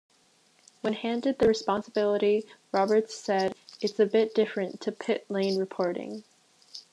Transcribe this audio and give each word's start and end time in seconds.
When 0.81 0.93
handed 0.93 1.37
the 1.37 1.47
responsibility 1.47 2.47
Roberts 2.71 3.13
said 3.13 3.53
It's 3.81 3.99
a 3.99 4.07
bit 4.07 4.33
different 4.33 4.81
to 4.81 4.91
pit-lane 4.91 5.59
reporting. 5.59 6.23